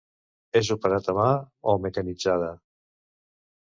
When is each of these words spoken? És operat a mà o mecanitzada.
És 0.61 0.71
operat 0.77 1.11
a 1.13 1.15
mà 1.19 1.27
o 1.75 1.79
mecanitzada. 1.87 2.53